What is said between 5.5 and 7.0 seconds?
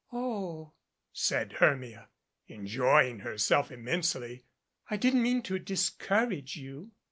discourage you."